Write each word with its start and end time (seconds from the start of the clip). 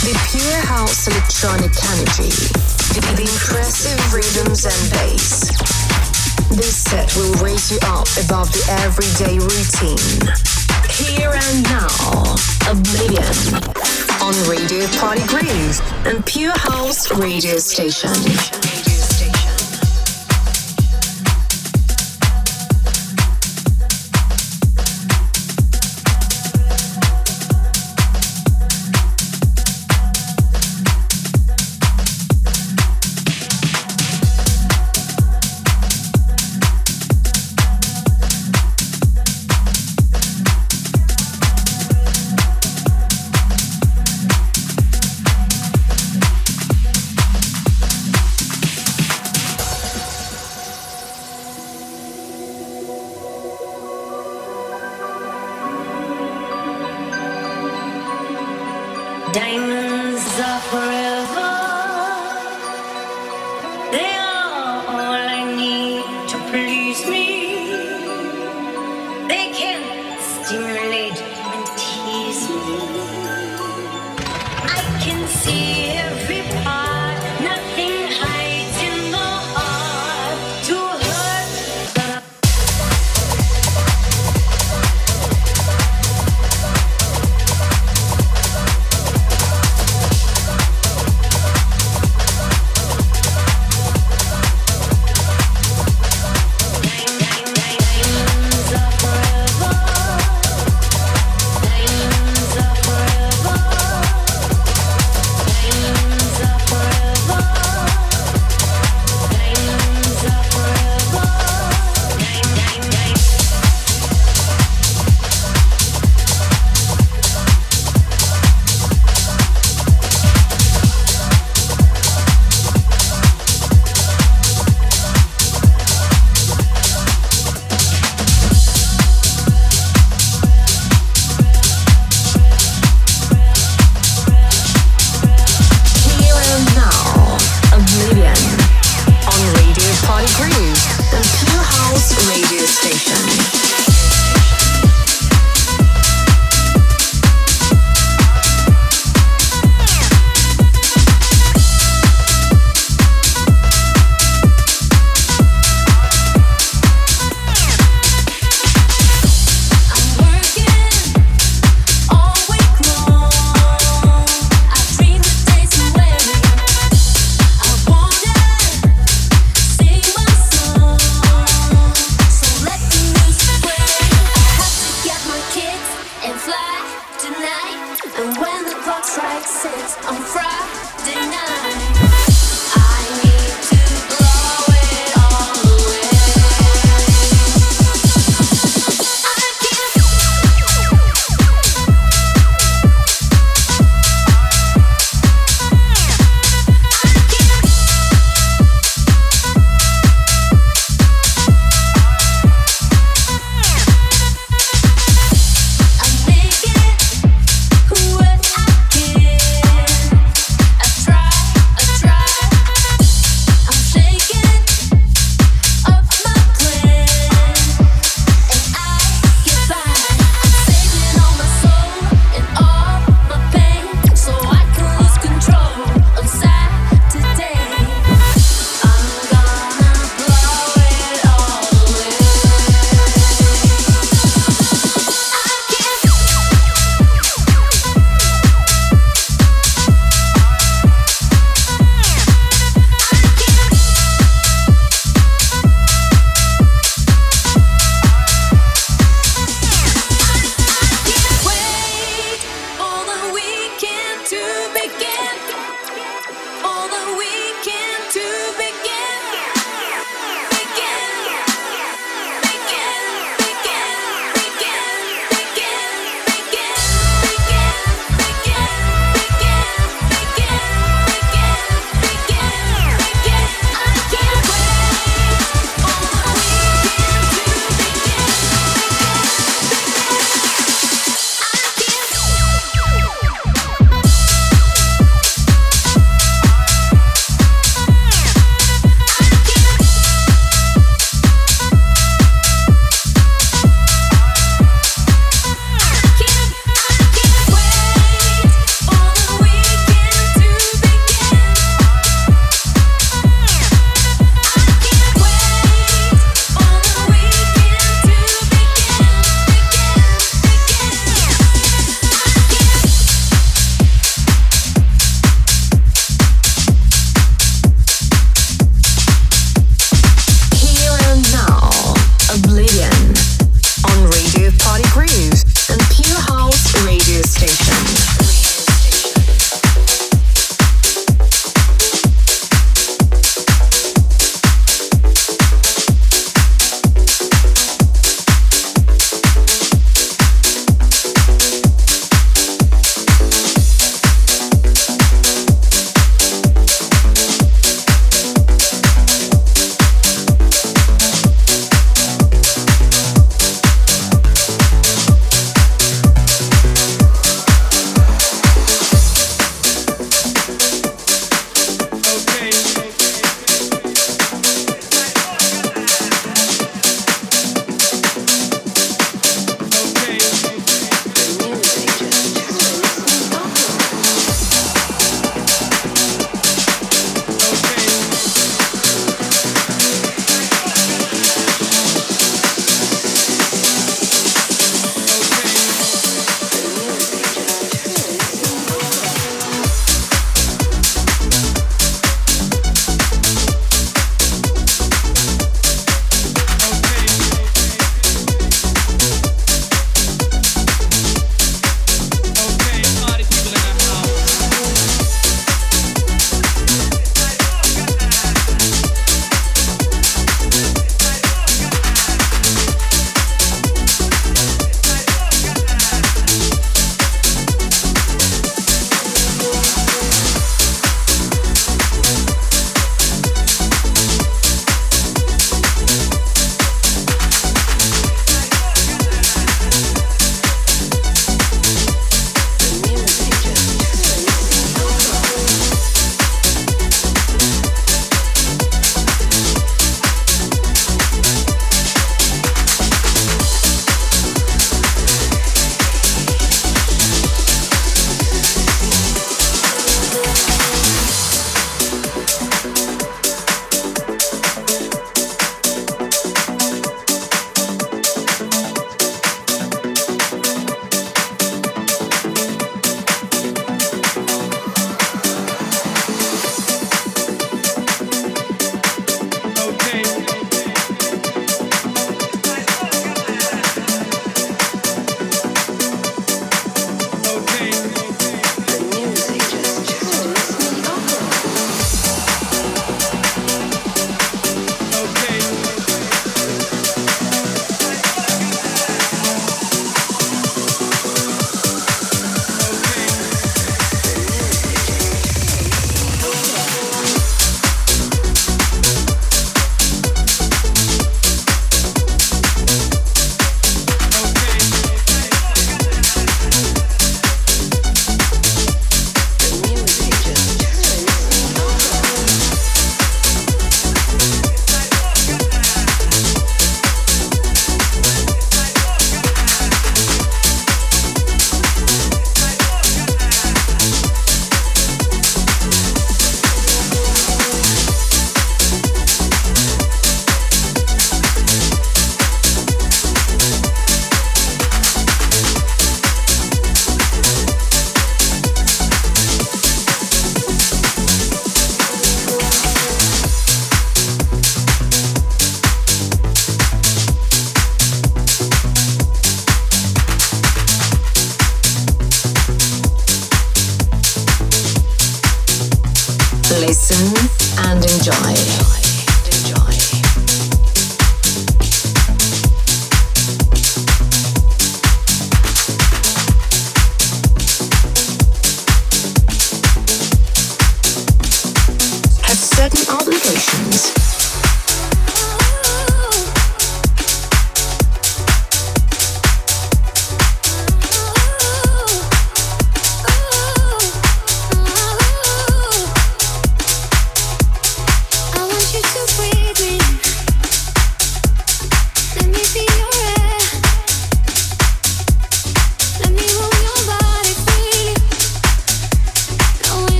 The 0.00 0.16
pure 0.32 0.60
house 0.64 1.06
electronic 1.08 1.76
energy, 1.92 2.32
the 2.96 3.04
impressive 3.20 4.00
rhythms 4.14 4.64
and 4.64 4.90
bass. 4.90 5.50
This 6.48 6.74
set 6.74 7.14
will 7.16 7.34
raise 7.44 7.70
you 7.70 7.78
up 7.84 8.08
above 8.24 8.50
the 8.50 8.64
everyday 8.80 9.38
routine. 9.38 10.24
Here 10.88 11.30
and 11.30 11.62
now, 11.64 12.34
Oblivion 12.70 13.80
on 14.22 14.32
Radio 14.48 14.86
Party 14.98 15.20
Groove 15.26 15.80
and 16.06 16.24
Pure 16.24 16.56
House 16.56 17.10
Radio 17.12 17.58
Station. 17.58 18.79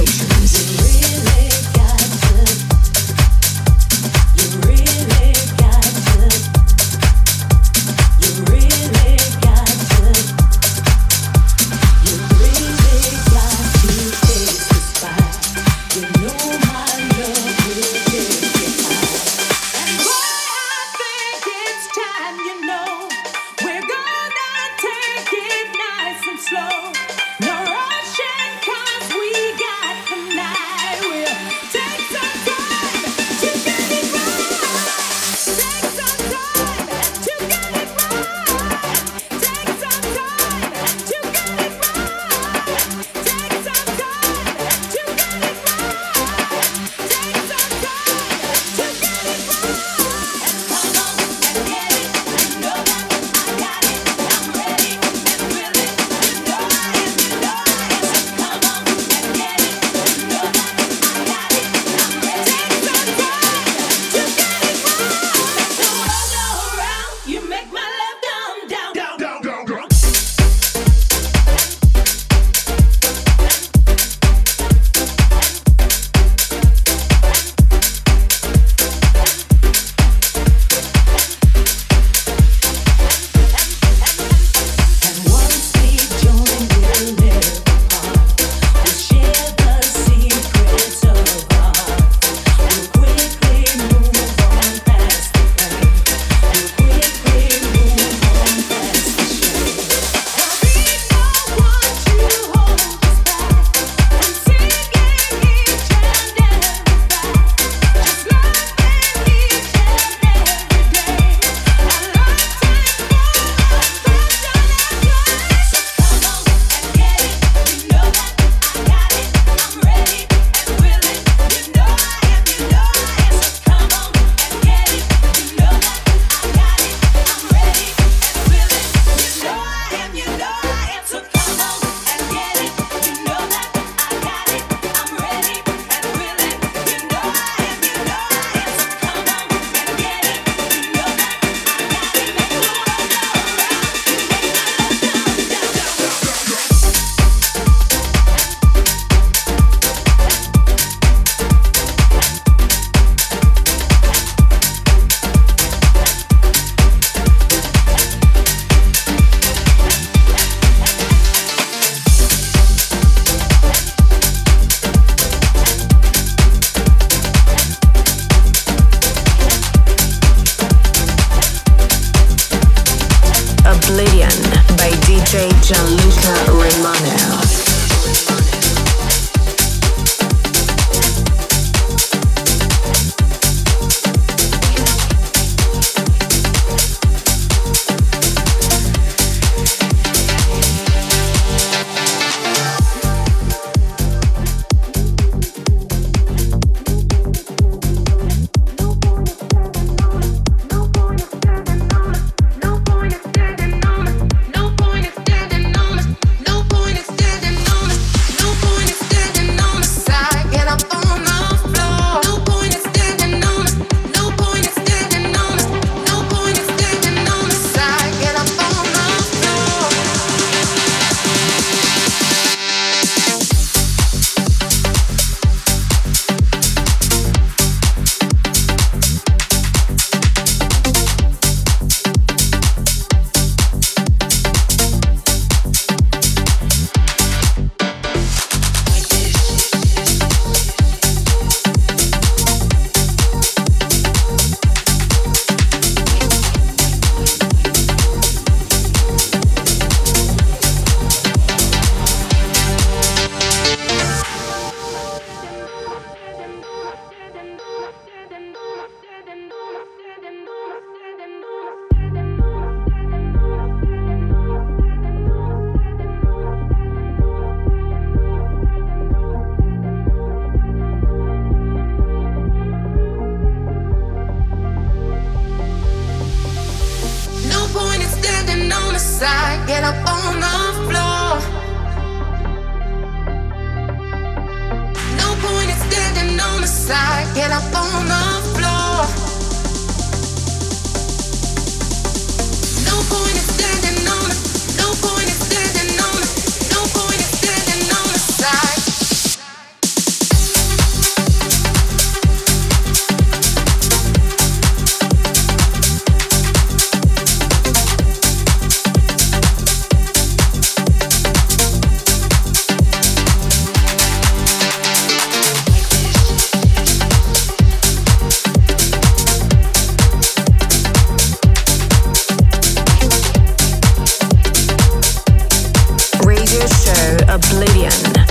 oceans 0.00 1.09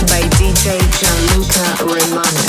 by 0.08 0.22
DJ 0.38 0.78
Gianluca 1.00 1.84
Romano. 1.84 2.49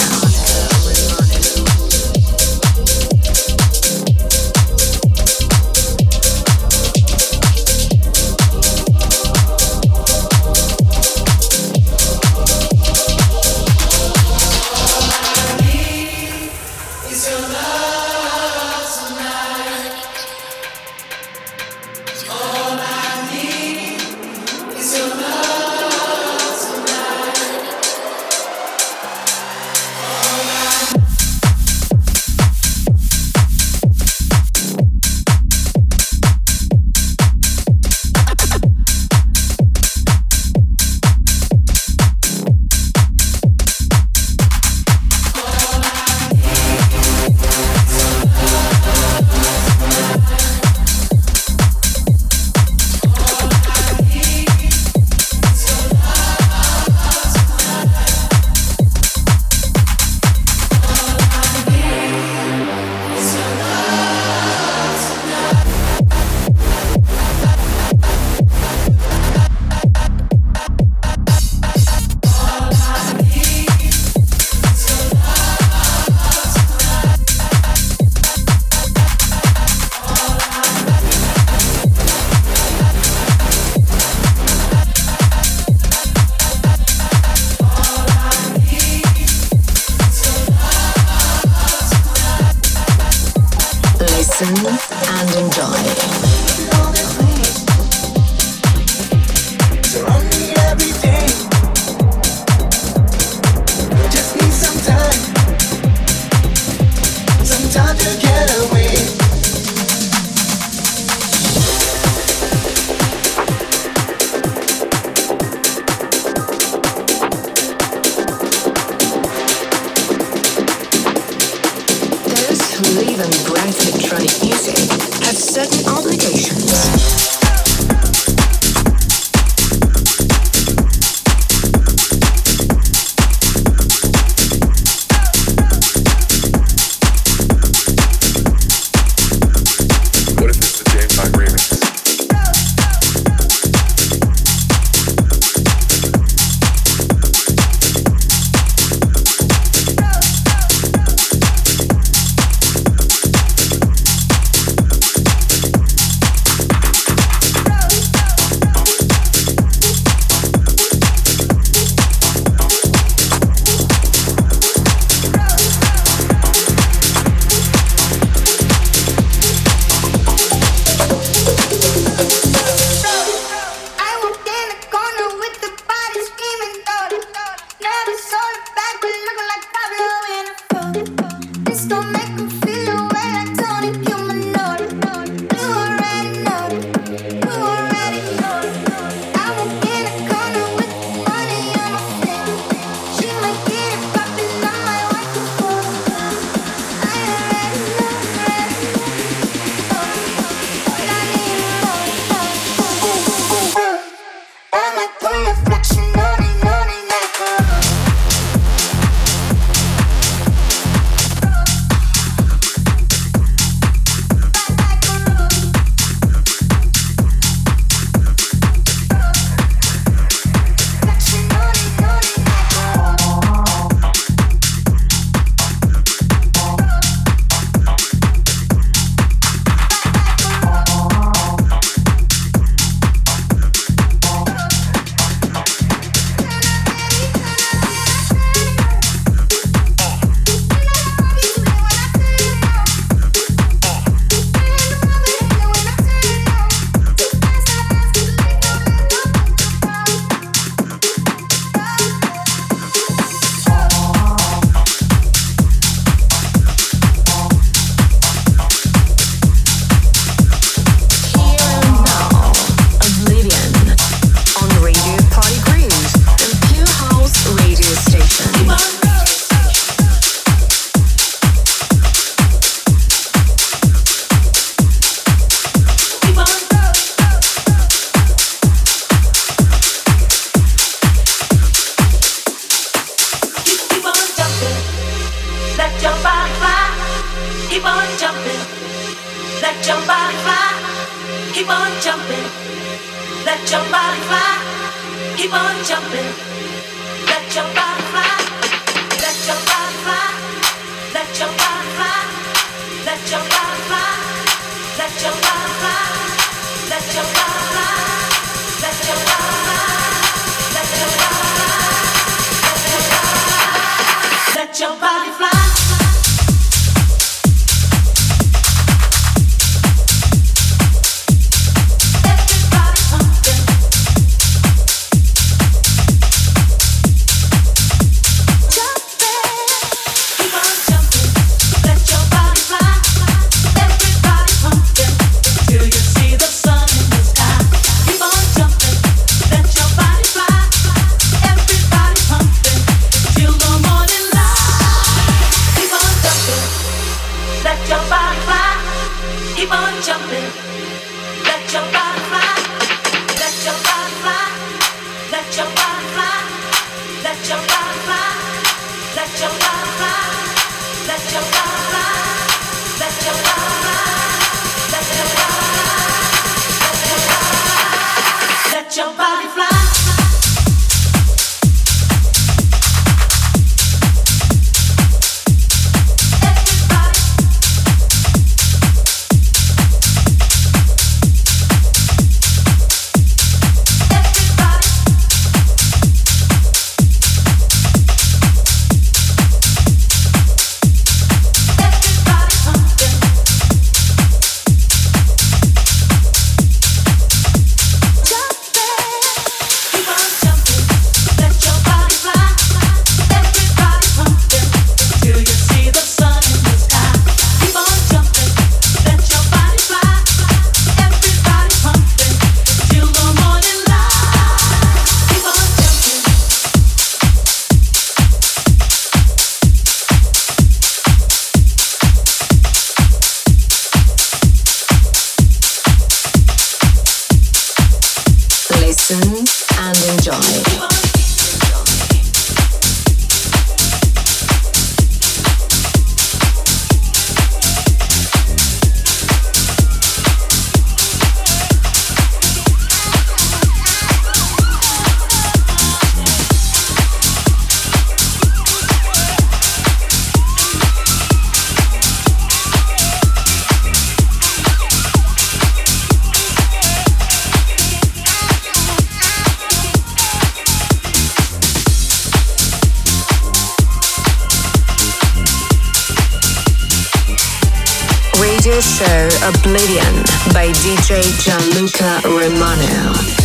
Oblivion 469.51 470.23
by 470.53 470.71
DJ 470.71 471.23
Gianluca 471.39 472.21
Romano. 472.29 473.40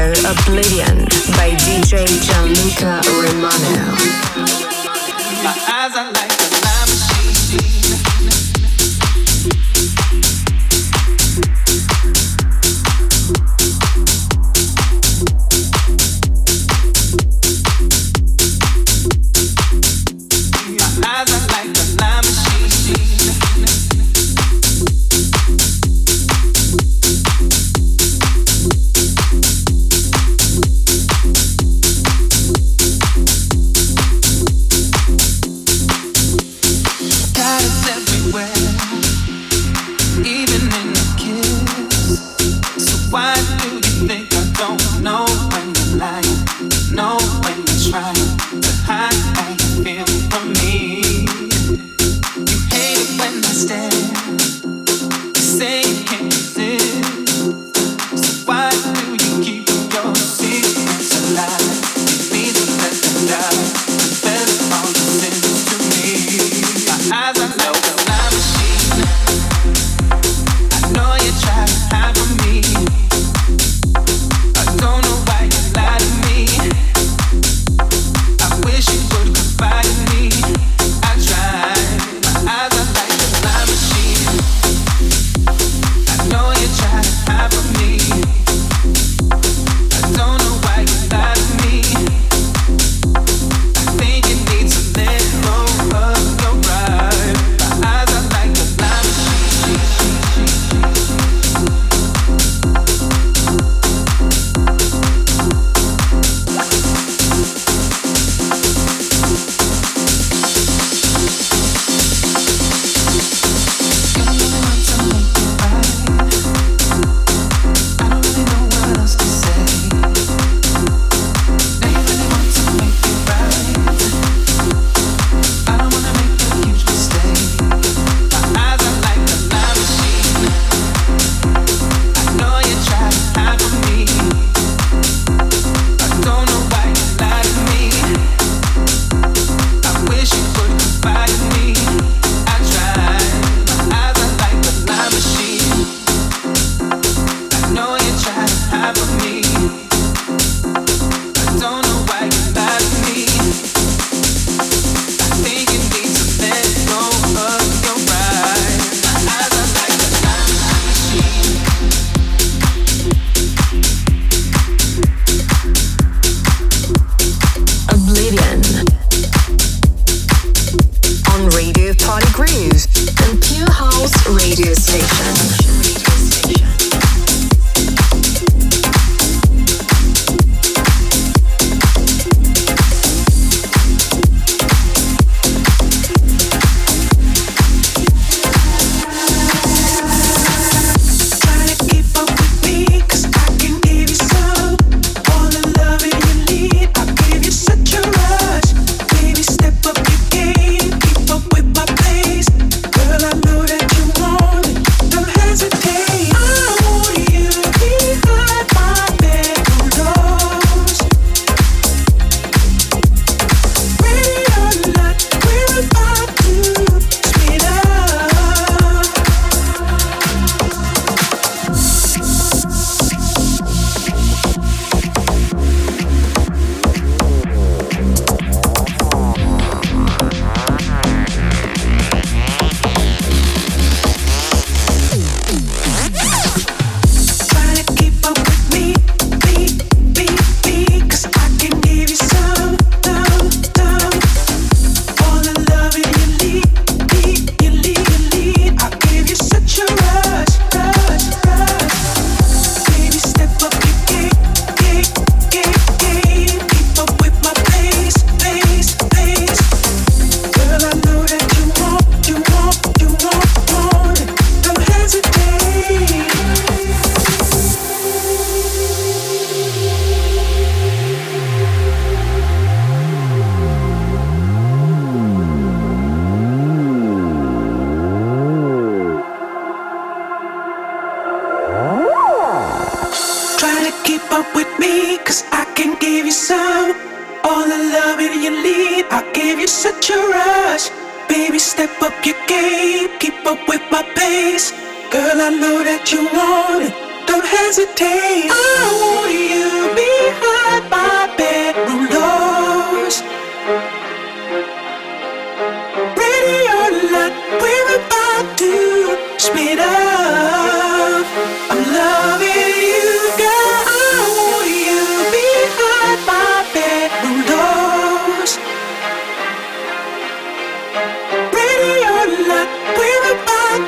Oblivion 0.00 1.04
by 1.36 1.50
DJ 1.56 2.06
Gianluca 2.24 3.02
Romano. 3.20 3.60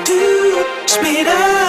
do, 0.04 0.64
speed 0.86 1.26
up. 1.26 1.61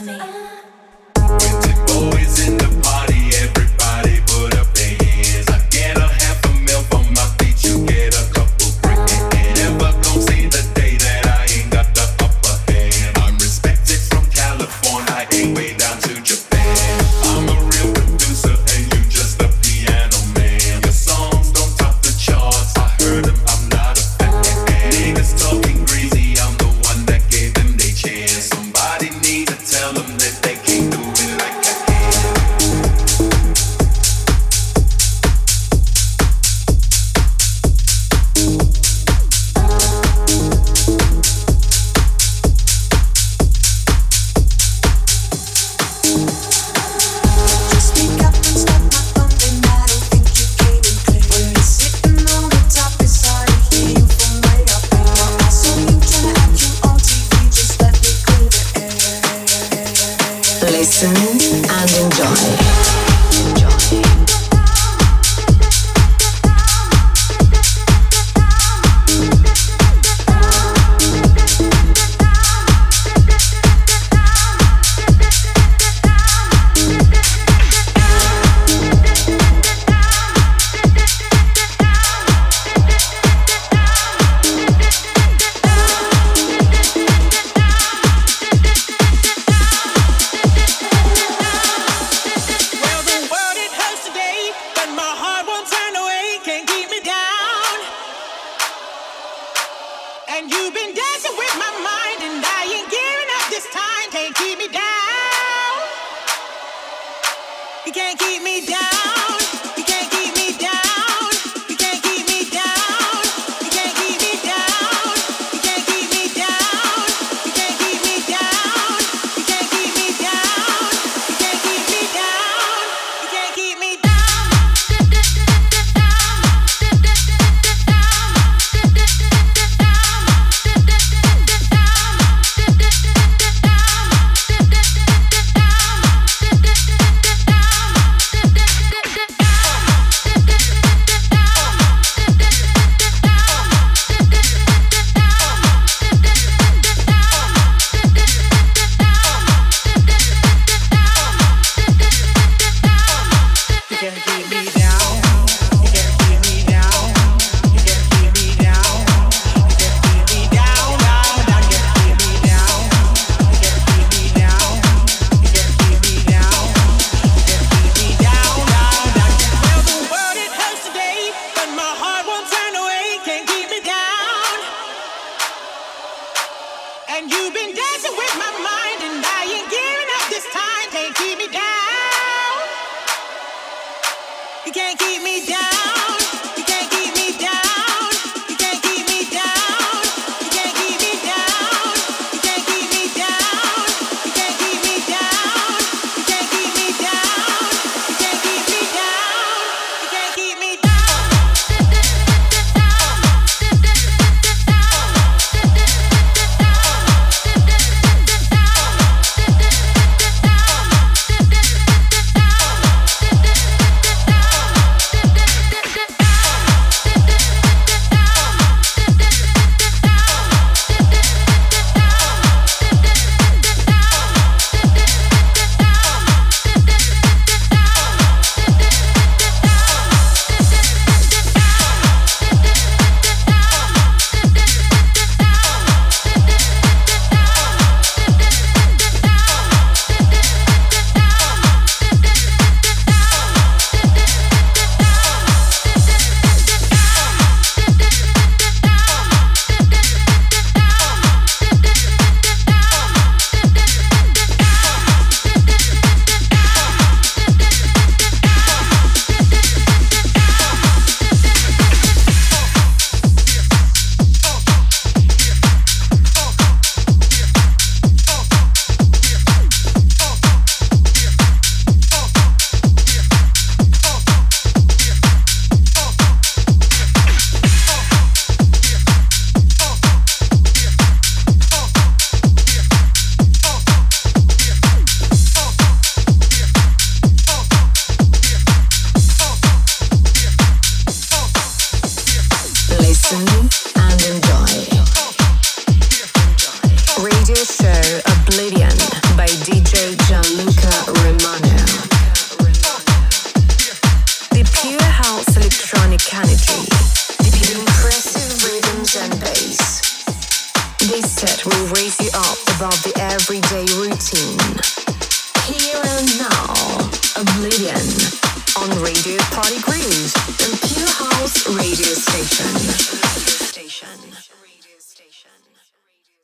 to 0.00 0.06
me. 0.06 0.18
It's 1.16 1.94
always 1.94 2.48
in 2.48 2.56
the 2.56 2.80
party, 2.82 3.36
every 3.36 3.69